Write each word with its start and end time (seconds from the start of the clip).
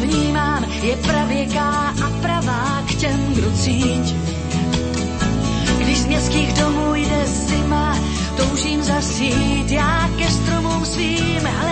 vnímám, 0.00 0.64
je 0.82 0.96
pravěká 0.96 1.94
a 2.04 2.10
pravá 2.22 2.82
k 2.88 2.94
těm, 2.94 3.34
kdo 3.34 3.50
cítí. 3.52 4.16
Když 5.78 5.98
z 5.98 6.06
městských 6.06 6.52
domů 6.52 6.94
jde 6.94 7.26
zima, 7.26 7.98
toužím 8.36 8.82
zasít, 8.82 9.70
já 9.70 10.10
ke 10.18 10.30
stromům 10.30 10.84
svým 10.84 11.40
hledat 11.44 11.69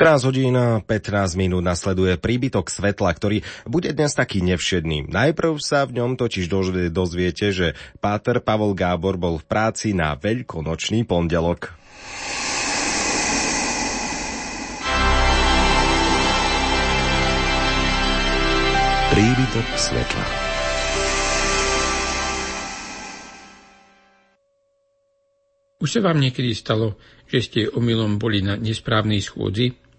14 0.00 0.32
hodín 0.32 0.56
a 0.56 0.80
15 0.80 1.36
minút 1.36 1.60
nasleduje 1.60 2.16
príbytok 2.16 2.72
svetla, 2.72 3.12
ktorý 3.12 3.44
bude 3.68 3.92
dnes 3.92 4.16
taký 4.16 4.40
nevšedný. 4.40 5.12
Najprv 5.12 5.60
sa 5.60 5.84
v 5.84 6.00
ňom 6.00 6.16
totiž 6.16 6.48
dozviete, 6.88 7.52
že 7.52 7.76
Páter 8.00 8.40
Pavol 8.40 8.72
Gábor 8.72 9.20
bol 9.20 9.36
v 9.36 9.44
práci 9.44 9.92
na 9.92 10.16
veľkonočný 10.16 11.04
pondelok. 11.04 11.76
Príbytok 19.12 19.68
svetla. 19.76 20.24
Už 25.84 25.92
sa 25.92 26.00
vám 26.00 26.16
niekedy 26.24 26.56
stalo, 26.56 26.96
že 27.28 27.44
ste 27.44 27.60
omylom 27.68 28.16
boli 28.16 28.40
na 28.40 28.56
nesprávnej 28.56 29.20
schôdzi? 29.20 29.89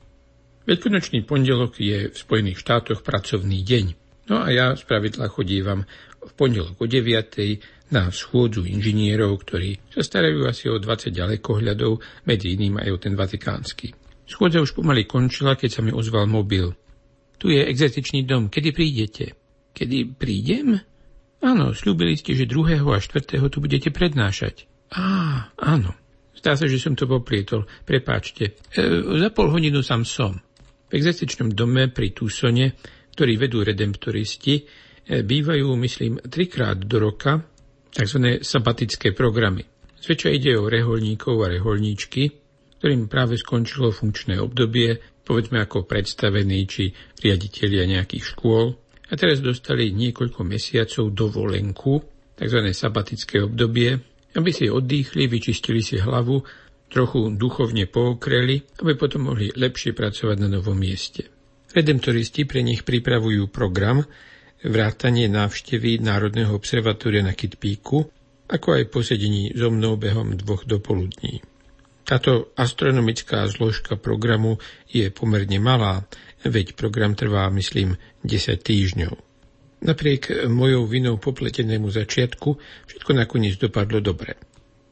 Veľkonočný 0.71 1.27
pondelok 1.27 1.83
je 1.83 2.07
v 2.07 2.15
Spojených 2.15 2.63
štátoch 2.63 3.03
pracovný 3.03 3.59
deň. 3.59 3.85
No 4.31 4.39
a 4.39 4.47
ja 4.55 4.71
spravidla 4.71 5.27
chodívam 5.27 5.83
v 6.23 6.31
pondelok 6.39 6.79
o 6.79 6.87
9. 6.87 7.91
na 7.91 8.07
schôdzu 8.07 8.63
inžinierov, 8.63 9.35
ktorí 9.43 9.83
sa 9.91 9.99
starajú 9.99 10.47
asi 10.47 10.71
o 10.71 10.79
20 10.79 11.11
ďalekohľadov, 11.11 12.23
medzi 12.23 12.55
iným 12.55 12.79
aj 12.79 12.87
o 12.87 12.97
ten 13.03 13.19
vatikánsky. 13.19 13.91
Schôdza 14.23 14.63
už 14.63 14.71
pomaly 14.71 15.03
končila, 15.03 15.59
keď 15.59 15.69
sa 15.75 15.81
mi 15.83 15.91
ozval 15.91 16.23
mobil. 16.31 16.71
Tu 17.35 17.51
je 17.51 17.67
exercičný 17.67 18.23
dom. 18.23 18.47
Kedy 18.47 18.71
prídete? 18.71 19.35
Kedy 19.75 20.15
prídem? 20.15 20.79
Áno, 21.43 21.75
slúbili 21.75 22.15
ste, 22.15 22.31
že 22.31 22.47
2. 22.47 22.79
a 22.79 22.99
4. 23.03 23.27
tu 23.51 23.59
budete 23.59 23.91
prednášať. 23.91 24.71
Á, 24.95 25.51
áno. 25.59 25.99
Zdá 26.41 26.55
sa, 26.55 26.65
že 26.65 26.79
som 26.79 26.95
to 26.97 27.05
poplietol. 27.11 27.69
Prepáčte. 27.85 28.57
E, 28.73 28.81
za 29.19 29.29
pol 29.35 29.51
hodinu 29.53 29.83
sam 29.83 30.07
som. 30.07 30.39
V 30.91 30.99
exercičnom 30.99 31.55
dome 31.55 31.87
pri 31.87 32.11
Túsone, 32.11 32.75
ktorý 33.15 33.39
vedú 33.39 33.63
redemptoristi, 33.63 34.59
e, 34.59 34.63
bývajú, 35.23 35.71
myslím, 35.79 36.19
trikrát 36.27 36.75
do 36.83 36.99
roka 36.99 37.39
tzv. 37.95 38.43
sabatické 38.43 39.15
programy. 39.15 39.63
Zväčša 40.03 40.29
ide 40.35 40.59
o 40.59 40.67
reholníkov 40.67 41.47
a 41.47 41.51
reholníčky, 41.51 42.35
ktorým 42.83 43.07
práve 43.07 43.39
skončilo 43.39 43.93
funkčné 43.93 44.41
obdobie 44.41 44.99
povedzme 45.31 45.61
ako 45.61 45.85
predstavení 45.85 46.65
či 46.65 46.91
riaditeľia 47.21 47.87
nejakých 47.87 48.35
škôl, 48.35 48.75
a 49.11 49.13
teraz 49.19 49.43
dostali 49.43 49.91
niekoľko 49.91 50.43
mesiacov 50.47 51.11
dovolenku, 51.11 52.03
tzv. 52.35 52.59
sabatické 52.71 53.43
obdobie, 53.43 53.95
aby 54.35 54.49
si 54.55 54.71
oddychli, 54.71 55.27
vyčistili 55.27 55.83
si 55.83 55.99
hlavu, 55.99 56.39
trochu 56.91 57.31
duchovne 57.31 57.87
pookreli, 57.87 58.83
aby 58.83 58.93
potom 58.99 59.31
mohli 59.31 59.47
lepšie 59.55 59.95
pracovať 59.95 60.37
na 60.43 60.51
novom 60.51 60.75
mieste. 60.75 61.31
Redemptoristi 61.71 62.43
pre 62.43 62.59
nich 62.59 62.83
pripravujú 62.83 63.47
program 63.47 64.03
vrátanie 64.61 65.31
návštevy 65.31 66.03
Národného 66.03 66.51
observatória 66.51 67.23
na 67.23 67.31
Kitpíku, 67.31 68.03
ako 68.51 68.67
aj 68.75 68.91
posedení 68.91 69.55
so 69.55 69.71
mnou 69.71 69.95
behom 69.95 70.35
dvoch 70.35 70.67
dopoludní. 70.67 71.39
Táto 72.03 72.51
astronomická 72.59 73.47
zložka 73.47 73.95
programu 73.95 74.59
je 74.91 75.07
pomerne 75.07 75.63
malá, 75.63 76.03
veď 76.43 76.75
program 76.75 77.15
trvá, 77.15 77.47
myslím, 77.55 77.95
10 78.27 78.59
týždňov. 78.59 79.13
Napriek 79.81 80.45
mojou 80.51 80.85
vinou 80.85 81.15
popletenému 81.17 81.87
začiatku 81.87 82.49
všetko 82.85 83.11
nakoniec 83.15 83.55
dopadlo 83.57 84.03
dobre. 84.03 84.35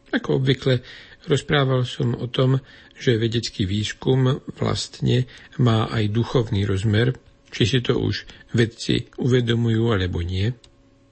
Ako 0.09 0.41
obvykle 0.41 0.81
rozprával 1.29 1.85
som 1.85 2.17
o 2.17 2.25
tom, 2.25 2.57
že 2.97 3.21
vedecký 3.21 3.69
výskum 3.69 4.41
vlastne 4.57 5.29
má 5.61 5.85
aj 5.87 6.09
duchovný 6.09 6.65
rozmer, 6.65 7.13
či 7.53 7.63
si 7.69 7.79
to 7.85 8.01
už 8.01 8.25
vedci 8.57 9.07
uvedomujú 9.21 9.93
alebo 9.93 10.25
nie. 10.25 10.49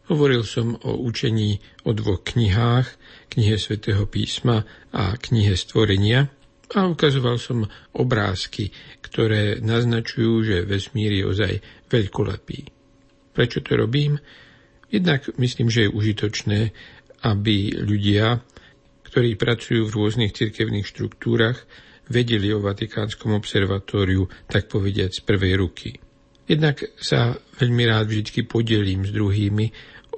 Hovoril 0.08 0.42
som 0.48 0.74
o 0.88 0.98
učení 0.98 1.60
o 1.84 1.92
dvoch 1.92 2.24
knihách, 2.24 2.88
knihe 3.32 3.60
svätého 3.60 4.08
písma 4.08 4.64
a 4.96 5.14
knihe 5.20 5.54
stvorenia 5.54 6.32
a 6.76 6.88
ukazoval 6.88 7.40
som 7.40 7.68
obrázky, 7.96 8.72
ktoré 9.00 9.64
naznačujú, 9.64 10.44
že 10.44 10.58
vesmír 10.68 11.16
je 11.16 11.24
ozaj 11.24 11.54
veľkolepý. 11.88 12.60
Prečo 13.32 13.64
to 13.64 13.80
robím? 13.80 14.20
Jednak 14.92 15.28
myslím, 15.40 15.72
že 15.72 15.88
je 15.88 15.94
užitočné, 15.96 16.60
aby 17.24 17.76
ľudia, 17.76 18.44
ktorí 19.08 19.40
pracujú 19.40 19.88
v 19.88 19.96
rôznych 19.96 20.36
cirkevných 20.36 20.84
štruktúrach, 20.84 21.64
vedeli 22.12 22.52
o 22.52 22.64
Vatikánskom 22.64 23.36
observatóriu, 23.36 24.28
tak 24.48 24.68
povediať, 24.68 25.20
z 25.20 25.22
prvej 25.24 25.54
ruky. 25.60 25.90
Jednak 26.48 26.80
sa 26.96 27.36
veľmi 27.60 27.84
rád 27.88 28.08
vždy 28.08 28.48
podelím 28.48 29.04
s 29.04 29.12
druhými 29.12 29.66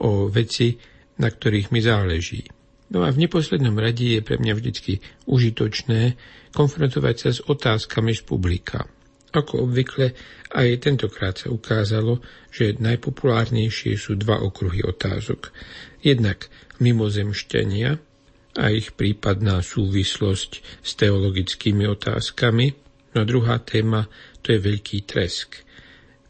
o 0.05 0.29
veci, 0.29 0.77
na 1.17 1.29
ktorých 1.29 1.73
mi 1.73 1.81
záleží. 1.81 2.45
No 2.89 3.05
a 3.05 3.13
v 3.13 3.21
neposlednom 3.25 3.77
rade 3.77 4.17
je 4.17 4.21
pre 4.25 4.41
mňa 4.41 4.53
vždy 4.57 4.93
užitočné 5.29 6.17
konfrontovať 6.53 7.15
sa 7.17 7.29
s 7.33 7.39
otázkami 7.45 8.17
z 8.17 8.21
publika. 8.25 8.85
Ako 9.29 9.69
obvykle, 9.69 10.17
aj 10.57 10.89
tentokrát 10.89 11.37
sa 11.37 11.53
ukázalo, 11.53 12.17
že 12.49 12.81
najpopulárnejšie 12.81 13.93
sú 13.93 14.17
dva 14.17 14.41
okruhy 14.41 14.81
otázok. 14.81 15.53
Jednak 16.01 16.49
mimozemšťania 16.81 18.08
a 18.57 18.73
ich 18.73 18.97
prípadná 18.97 19.61
súvislosť 19.61 20.51
s 20.81 20.91
teologickými 20.97 21.85
otázkami. 21.85 22.67
No 23.13 23.17
a 23.21 23.25
druhá 23.25 23.61
téma 23.61 24.09
to 24.41 24.55
je 24.55 24.59
veľký 24.61 25.05
tresk. 25.05 25.61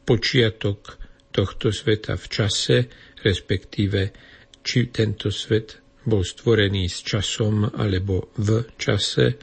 Počiatok 0.04 1.00
tohto 1.32 1.72
sveta 1.72 2.18
v 2.18 2.26
čase, 2.28 2.78
respektíve 3.24 4.12
či 4.60 4.92
tento 4.92 5.32
svet 5.32 5.80
bol 6.04 6.26
stvorený 6.26 6.90
s 6.90 7.06
časom 7.06 7.70
alebo 7.70 8.34
v 8.36 8.76
čase 8.76 9.38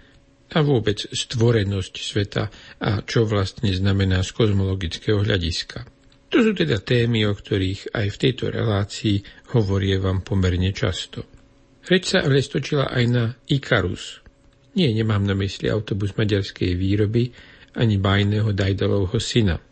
a 0.53 0.59
vôbec 0.63 0.99
stvorenosť 0.99 1.95
sveta 1.99 2.45
a 2.83 3.03
čo 3.03 3.27
vlastne 3.27 3.71
znamená 3.75 4.23
z 4.23 4.31
kozmologického 4.35 5.23
hľadiska. 5.23 5.87
To 6.27 6.43
sú 6.43 6.53
teda 6.59 6.83
témy, 6.83 7.27
o 7.31 7.35
ktorých 7.35 7.95
aj 7.95 8.07
v 8.11 8.21
tejto 8.21 8.51
relácii 8.51 9.23
hovorievam 9.55 10.27
pomerne 10.27 10.75
často. 10.75 11.36
Reč 11.87 12.11
sa 12.11 12.27
ale 12.27 12.43
stočila 12.43 12.91
aj 12.91 13.05
na 13.07 13.25
Ikarus. 13.47 14.19
Nie, 14.75 14.91
nemám 14.91 15.23
na 15.23 15.39
mysli 15.39 15.71
autobus 15.71 16.19
maďarskej 16.19 16.75
výroby 16.75 17.31
ani 17.79 18.03
bajného 18.03 18.51
Dajdalovho 18.51 19.23
syna. 19.23 19.63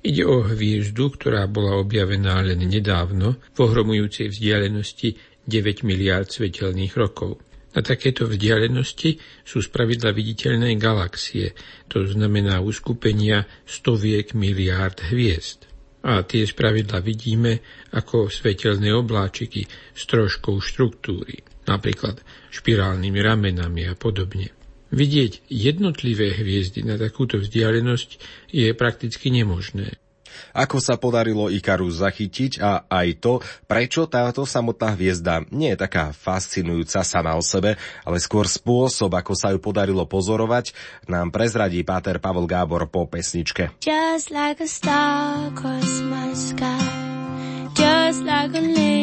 Ide 0.00 0.24
o 0.24 0.40
hviezdu, 0.48 1.12
ktorá 1.12 1.44
bola 1.44 1.76
objavená 1.76 2.40
len 2.40 2.64
nedávno 2.64 3.36
v 3.52 3.58
ohromujúcej 3.60 4.32
vzdialenosti 4.32 5.44
9 5.44 5.84
miliárd 5.84 6.32
svetelných 6.32 6.96
rokov. 6.96 7.44
Na 7.76 7.84
takéto 7.84 8.24
vzdialenosti 8.24 9.20
sú 9.44 9.60
spravidla 9.60 10.16
viditeľné 10.16 10.72
galaxie, 10.80 11.52
to 11.84 12.08
znamená 12.08 12.64
uskupenia 12.64 13.44
stoviek 13.68 14.32
miliárd 14.32 15.12
hviezd. 15.12 15.67
A 16.08 16.24
tie 16.24 16.48
spravidla 16.48 17.04
vidíme 17.04 17.60
ako 17.92 18.32
svetelné 18.32 18.96
obláčiky 18.96 19.68
s 19.92 20.02
troškou 20.08 20.56
štruktúry, 20.56 21.44
napríklad 21.68 22.24
špirálnymi 22.48 23.20
ramenami 23.20 23.84
a 23.84 23.92
podobne. 23.92 24.48
Vidieť 24.88 25.52
jednotlivé 25.52 26.32
hviezdy 26.32 26.80
na 26.80 26.96
takúto 26.96 27.36
vzdialenosť 27.36 28.08
je 28.48 28.72
prakticky 28.72 29.28
nemožné. 29.28 30.00
Ako 30.56 30.78
sa 30.82 30.98
podarilo 30.98 31.48
Ikaru 31.52 31.88
zachytiť 31.88 32.62
a 32.62 32.84
aj 32.88 33.08
to, 33.20 33.32
prečo 33.64 34.04
táto 34.10 34.44
samotná 34.44 34.94
hviezda 34.94 35.44
nie 35.54 35.72
je 35.74 35.82
taká 35.84 36.10
fascinujúca 36.16 37.04
sama 37.06 37.36
o 37.36 37.42
sebe, 37.42 37.76
ale 38.04 38.18
skôr 38.18 38.48
spôsob, 38.48 39.14
ako 39.14 39.32
sa 39.36 39.52
ju 39.54 39.58
podarilo 39.62 40.04
pozorovať, 40.04 40.72
nám 41.06 41.30
prezradí 41.30 41.80
Páter 41.86 42.18
Pavel 42.18 42.48
Gábor 42.48 42.88
po 42.90 43.06
pesničke. 43.06 43.72
Just 43.80 44.34
like 44.34 44.60
a 44.60 44.68
star 44.68 45.52
across 45.52 46.02
my 46.04 46.32
sky 46.34 47.08
Just 47.78 48.22
like 48.22 48.54
an 48.54 48.97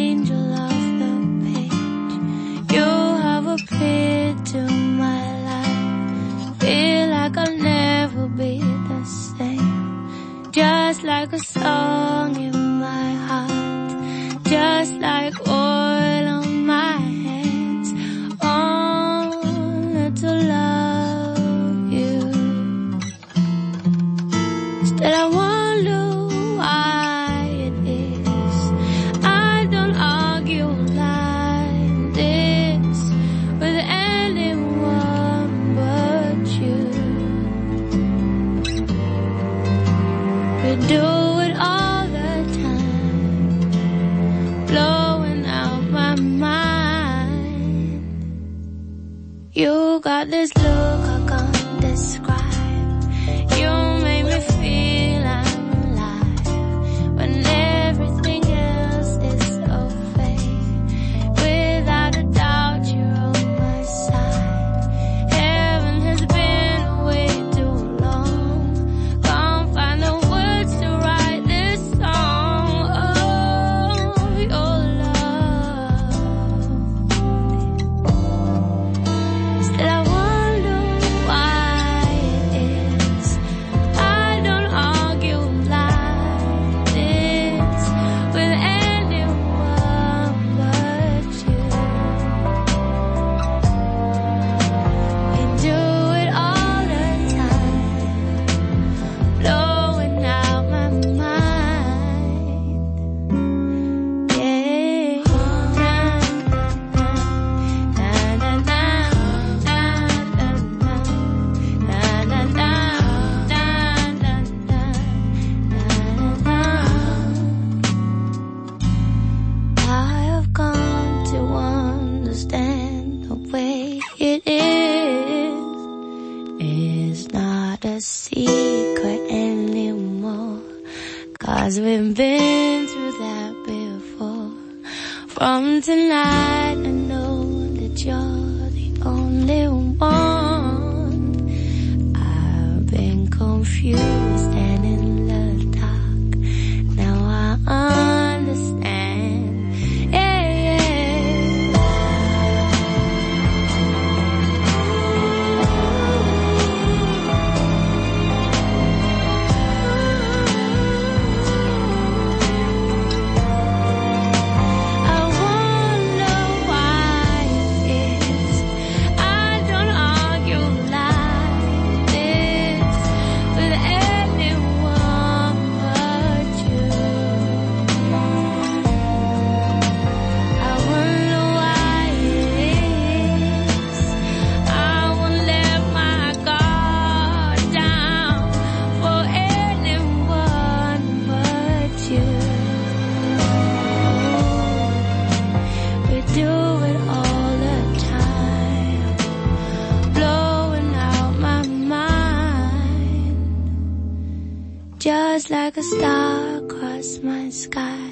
Just 205.45 205.53
like 205.53 205.77
a 205.77 205.83
star 205.83 206.57
across 206.57 207.19
my 207.21 207.51
sky, 207.51 208.09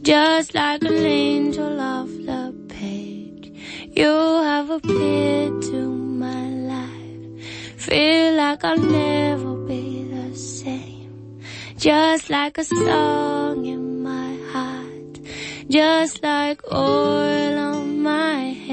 just 0.00 0.54
like 0.54 0.82
an 0.84 1.04
angel 1.04 1.78
off 1.78 2.08
the 2.08 2.54
page. 2.70 3.52
You 3.92 4.14
have 4.42 4.70
appeared 4.70 5.60
to 5.64 5.86
my 5.86 6.48
life, 6.72 7.44
feel 7.76 8.36
like 8.36 8.64
I'll 8.64 8.78
never 8.78 9.54
be 9.66 10.04
the 10.04 10.34
same. 10.34 11.42
Just 11.76 12.30
like 12.30 12.56
a 12.56 12.64
song 12.64 13.66
in 13.66 14.02
my 14.02 14.36
heart, 14.50 15.20
just 15.68 16.22
like 16.22 16.62
oil 16.72 17.58
on 17.58 18.02
my 18.02 18.40
hand. 18.64 18.65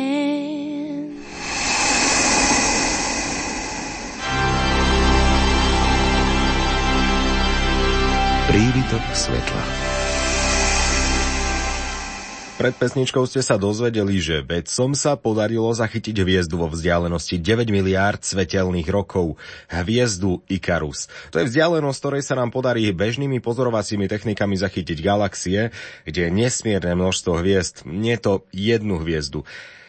Prívitok 8.93 9.17
svetla. 9.17 9.63
Pred 12.61 12.73
pesničkou 12.77 13.25
ste 13.25 13.41
sa 13.41 13.57
dozvedeli, 13.57 14.21
že 14.21 14.45
vedcom 14.45 14.93
sa 14.93 15.17
podarilo 15.17 15.73
zachytiť 15.73 16.21
hviezdu 16.21 16.61
vo 16.61 16.69
vzdialenosti 16.69 17.41
9 17.41 17.73
miliárd 17.73 18.21
svetelných 18.21 18.85
rokov. 18.93 19.41
Hviezdu 19.65 20.45
Ikarus. 20.45 21.09
To 21.33 21.41
je 21.41 21.49
vzdialenosť, 21.49 21.97
ktorej 21.97 22.21
sa 22.21 22.37
nám 22.37 22.53
podarí 22.53 22.85
bežnými 22.93 23.41
pozorovacími 23.41 24.05
technikami 24.05 24.61
zachytiť 24.61 25.01
galaxie, 25.01 25.73
kde 26.05 26.29
je 26.29 26.35
nesmierne 26.45 26.93
množstvo 26.93 27.41
hviezd. 27.41 27.89
Nie 27.89 28.21
to 28.21 28.45
jednu 28.53 29.01
hviezdu. 29.01 29.41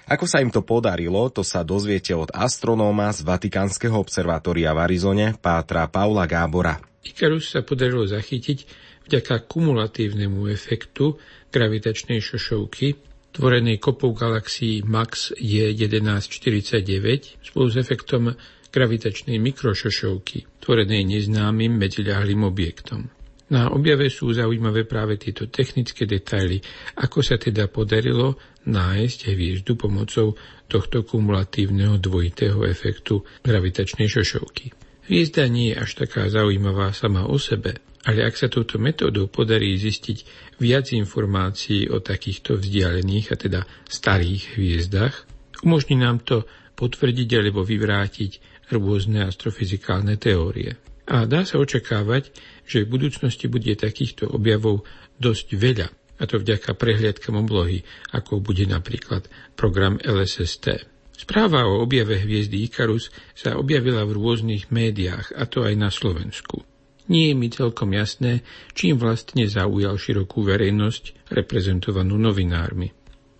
Ako 0.08 0.25
sa 0.25 0.40
im 0.40 0.49
to 0.49 0.64
podarilo, 0.64 1.28
to 1.28 1.44
sa 1.44 1.61
dozviete 1.61 2.16
od 2.16 2.32
astronóma 2.32 3.12
z 3.12 3.20
Vatikánskeho 3.20 4.00
observatória 4.00 4.73
v 4.73 4.88
Arizone, 4.88 5.37
pátra 5.37 5.92
Paula 5.92 6.25
Gábora. 6.25 6.80
Ikarus 7.04 7.52
sa 7.52 7.61
podarilo 7.61 8.08
zachytiť 8.08 8.64
vďaka 9.06 9.49
kumulatívnemu 9.49 10.49
efektu 10.49 11.18
gravitačnej 11.52 12.18
šošovky, 12.18 12.94
tvorenej 13.34 13.82
kopou 13.82 14.14
galaxií 14.14 14.87
MAX 14.87 15.34
J1149 15.38 17.42
spolu 17.42 17.66
s 17.66 17.76
efektom 17.76 18.30
gravitačnej 18.75 19.38
mikrošošovky, 19.38 20.58
tvorenej 20.58 21.06
neznámym 21.06 21.78
medziľahlým 21.78 22.42
objektom. 22.42 23.06
Na 23.44 23.68
objave 23.70 24.08
sú 24.08 24.32
zaujímavé 24.32 24.88
práve 24.88 25.20
tieto 25.20 25.46
technické 25.46 26.08
detaily, 26.08 26.64
ako 26.96 27.20
sa 27.20 27.37
teda 27.37 27.68
podarilo 27.68 28.40
nájsť 28.64 29.18
hviezdu 29.30 29.76
pomocou 29.76 30.32
tohto 30.66 31.04
kumulatívneho 31.04 32.00
dvojitého 32.00 32.64
efektu 32.64 33.20
gravitačnej 33.44 34.08
šošovky. 34.08 34.73
Hviezda 35.04 35.44
nie 35.52 35.76
je 35.76 35.84
až 35.84 36.00
taká 36.00 36.32
zaujímavá 36.32 36.96
sama 36.96 37.28
o 37.28 37.37
sebe, 37.37 37.76
ale 38.04 38.20
ak 38.25 38.37
sa 38.37 38.52
touto 38.52 38.76
metódou 38.76 39.32
podarí 39.32 39.73
zistiť 39.80 40.18
viac 40.61 40.92
informácií 40.92 41.88
o 41.88 42.04
takýchto 42.04 42.61
vzdialených, 42.61 43.26
a 43.32 43.37
teda 43.40 43.61
starých 43.88 44.61
hviezdach, 44.61 45.25
umožní 45.64 45.96
nám 45.96 46.20
to 46.20 46.44
potvrdiť 46.76 47.28
alebo 47.40 47.64
vyvrátiť 47.64 48.32
rôzne 48.68 49.25
astrofyzikálne 49.25 50.20
teórie. 50.20 50.76
A 51.04 51.28
dá 51.28 51.44
sa 51.44 51.61
očakávať, 51.61 52.32
že 52.64 52.84
v 52.84 52.92
budúcnosti 52.96 53.49
bude 53.49 53.76
takýchto 53.76 54.28
objavov 54.28 54.88
dosť 55.20 55.46
veľa, 55.56 55.88
a 56.20 56.23
to 56.25 56.40
vďaka 56.40 56.73
prehliadkam 56.76 57.40
oblohy, 57.40 57.84
ako 58.14 58.40
bude 58.40 58.64
napríklad 58.64 59.28
program 59.58 60.00
LSST. 60.00 60.88
Správa 61.14 61.68
o 61.68 61.84
objave 61.84 62.18
hviezdy 62.18 62.66
Ikarus 62.66 63.12
sa 63.38 63.54
objavila 63.54 64.02
v 64.02 64.16
rôznych 64.18 64.73
médiách, 64.73 65.30
a 65.37 65.46
to 65.46 65.62
aj 65.62 65.75
na 65.78 65.92
Slovensku. 65.92 66.74
Nie 67.04 67.32
je 67.32 67.34
mi 67.37 67.52
celkom 67.52 67.92
jasné, 67.92 68.40
čím 68.73 68.96
vlastne 68.96 69.44
zaujal 69.44 70.00
širokú 70.00 70.40
verejnosť, 70.40 71.28
reprezentovanú 71.37 72.16
novinármi. 72.16 72.92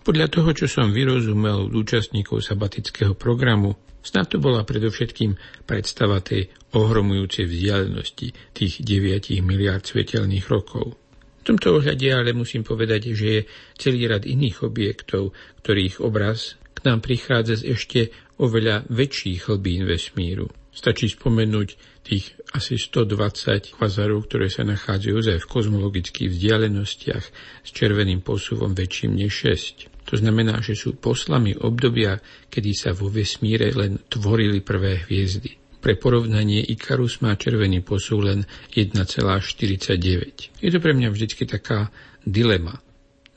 Podľa 0.05 0.27
toho, 0.29 0.53
čo 0.53 0.69
som 0.69 0.93
vyrozumel 0.93 1.65
od 1.65 1.73
účastníkov 1.73 2.45
sabatického 2.45 3.17
programu, 3.17 3.73
snad 4.05 4.29
to 4.29 4.37
bola 4.37 4.61
predovšetkým 4.61 5.33
predstava 5.65 6.21
tej 6.21 6.53
ohromujúcej 6.77 7.49
vzdialenosti 7.49 8.53
tých 8.53 8.73
9 8.85 9.41
miliard 9.41 9.81
svetelných 9.81 10.45
rokov. 10.45 10.93
V 11.41 11.53
tomto 11.53 11.81
ohľade 11.81 12.05
ale 12.13 12.37
musím 12.37 12.61
povedať, 12.61 13.17
že 13.17 13.25
je 13.25 13.41
celý 13.81 14.05
rad 14.05 14.29
iných 14.29 14.61
objektov, 14.61 15.33
ktorých 15.65 16.05
obraz 16.05 16.53
k 16.77 16.85
nám 16.85 17.01
prichádza 17.01 17.65
z 17.65 17.73
ešte 17.73 17.99
oveľa 18.37 18.85
väčších 18.93 19.49
hlbín 19.49 19.89
vesmíru. 19.89 20.53
Stačí 20.69 21.09
spomenúť 21.09 21.94
tých 22.05 22.37
asi 22.53 22.77
120 22.77 23.73
kvazarov, 23.73 24.29
ktoré 24.29 24.47
sa 24.53 24.61
nachádzajú 24.61 25.13
ozaj 25.17 25.37
v 25.41 25.49
kozmologických 25.49 26.29
vzdialenostiach 26.29 27.25
s 27.65 27.69
červeným 27.73 28.21
posúvom 28.21 28.77
väčším 28.77 29.17
než 29.17 29.33
6. 29.49 29.89
To 30.05 30.13
znamená, 30.13 30.61
že 30.61 30.77
sú 30.77 31.01
poslami 31.01 31.57
obdobia, 31.57 32.21
kedy 32.53 32.71
sa 32.77 32.93
vo 32.93 33.09
vesmíre 33.09 33.73
len 33.73 33.97
tvorili 34.05 34.61
prvé 34.61 35.01
hviezdy. 35.09 35.81
Pre 35.81 35.97
porovnanie 35.97 36.61
Ikarus 36.61 37.25
má 37.25 37.33
červený 37.33 37.81
posúv 37.81 38.29
len 38.29 38.45
1,49. 38.73 40.61
Je 40.61 40.69
to 40.69 40.79
pre 40.81 40.93
mňa 40.93 41.09
vždy 41.09 41.45
taká 41.49 41.89
dilema. 42.21 42.77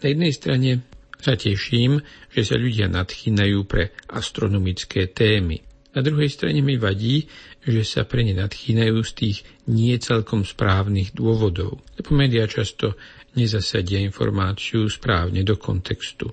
Na 0.00 0.06
jednej 0.12 0.32
strane 0.32 0.70
sa 1.18 1.34
teším, 1.34 2.00
že 2.30 2.46
sa 2.46 2.56
ľudia 2.56 2.86
nadchýnajú 2.88 3.58
pre 3.66 3.92
astronomické 4.08 5.10
témy. 5.10 5.67
Na 5.96 6.04
druhej 6.04 6.28
strane 6.28 6.60
mi 6.60 6.76
vadí, 6.76 7.24
že 7.64 7.80
sa 7.80 8.04
pre 8.04 8.20
ne 8.20 8.36
nadchýnajú 8.36 8.98
z 9.00 9.12
tých 9.16 9.36
nie 9.72 9.96
celkom 9.96 10.44
správnych 10.44 11.16
dôvodov, 11.16 11.80
lebo 11.96 12.10
médiá 12.12 12.44
často 12.44 12.94
nezasadia 13.32 14.02
informáciu 14.04 14.84
správne 14.92 15.40
do 15.42 15.56
kontextu. 15.56 16.28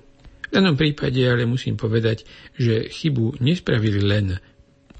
V 0.46 0.50
danom 0.52 0.78
prípade 0.78 1.18
ale 1.24 1.48
musím 1.48 1.74
povedať, 1.74 2.22
že 2.54 2.86
chybu 2.86 3.42
nespravili 3.42 4.00
len 4.04 4.38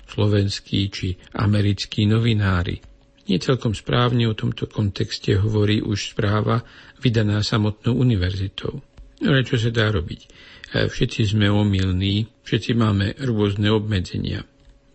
slovenskí 0.09 0.81
či 0.91 1.15
americkí 1.37 2.09
novinári. 2.09 2.81
Nie 3.27 3.43
celkom 3.43 3.75
správne 3.75 4.31
o 4.31 4.39
tomto 4.39 4.71
kontexte 4.71 5.35
hovorí 5.35 5.83
už 5.83 6.15
správa 6.15 6.63
vydaná 7.03 7.43
samotnou 7.43 7.99
univerzitou. 7.99 8.83
Ale 9.25 9.47
čo 9.49 9.57
sa 9.57 9.73
dá 9.73 9.89
robiť? 9.89 10.21
E, 10.27 10.29
všetci 10.93 11.37
sme 11.37 11.49
omylní, 11.49 12.45
všetci 12.45 12.71
máme 12.77 13.17
rôzne 13.25 13.73
obmedzenia. 13.73 14.45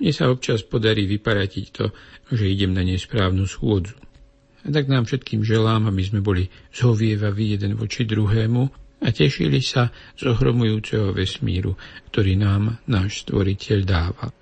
Mne 0.01 0.11
sa 0.13 0.29
občas 0.29 0.65
podarí 0.65 1.05
vyparatiť 1.05 1.65
to, 1.73 1.93
že 2.33 2.49
idem 2.49 2.73
na 2.73 2.81
nesprávnu 2.81 3.45
schôdzu. 3.45 3.97
A 4.61 4.67
tak 4.69 4.85
nám 4.89 5.09
všetkým 5.09 5.41
želám, 5.41 5.89
aby 5.89 6.01
sme 6.05 6.21
boli 6.21 6.49
zhovievaví 6.73 7.57
jeden 7.57 7.73
voči 7.77 8.05
druhému 8.05 8.63
a 9.01 9.07
tešili 9.09 9.61
sa 9.61 9.89
z 10.13 10.29
ohromujúceho 10.29 11.09
vesmíru, 11.13 11.73
ktorý 12.13 12.37
nám 12.37 12.77
náš 12.85 13.25
stvoriteľ 13.25 13.79
dáva. 13.81 14.40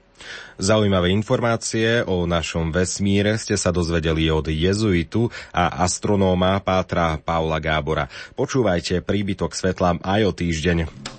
Zaujímavé 0.60 1.12
informácie 1.16 2.04
o 2.04 2.28
našom 2.28 2.72
vesmíre 2.72 3.40
ste 3.40 3.56
sa 3.56 3.72
dozvedeli 3.72 4.28
od 4.28 4.52
jezuitu 4.52 5.32
a 5.56 5.84
astronóma 5.84 6.60
Pátra 6.60 7.16
Paula 7.20 7.64
Gábora. 7.64 8.12
Počúvajte 8.36 9.00
príbytok 9.04 9.56
svetla 9.56 10.00
aj 10.04 10.22
o 10.28 10.32
týždeň. 10.36 11.19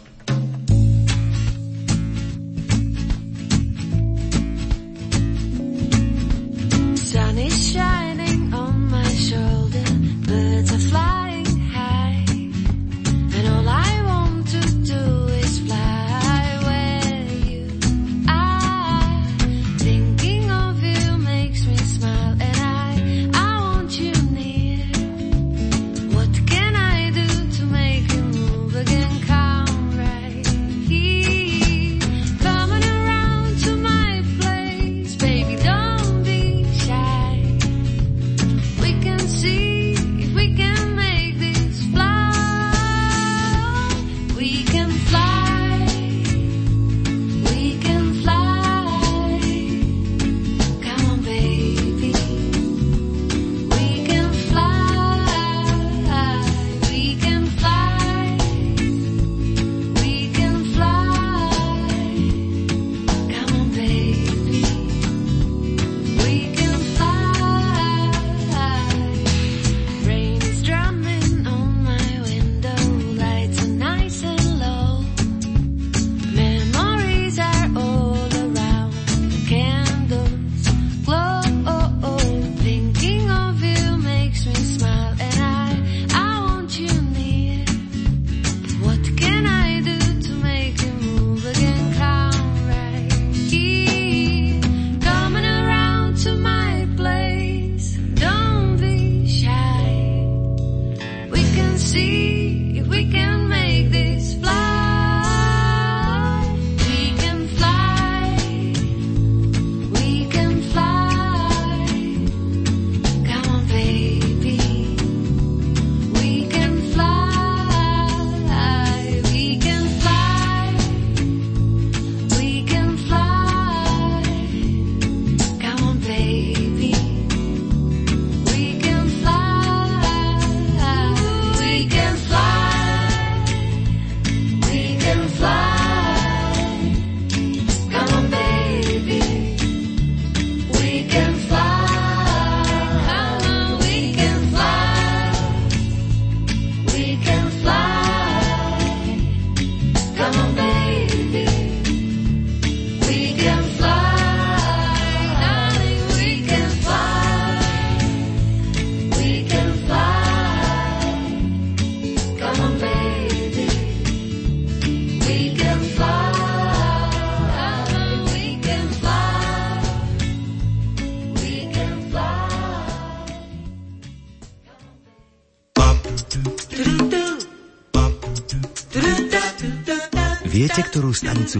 stanicy 181.13 181.59